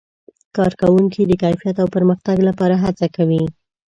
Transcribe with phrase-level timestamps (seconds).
[0.55, 3.43] کارکوونکي د کیفیت او پرمختګ لپاره هڅه کوي.